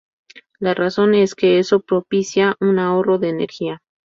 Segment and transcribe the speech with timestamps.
[0.57, 3.83] La razón es que eso propicia un ahorro de energía.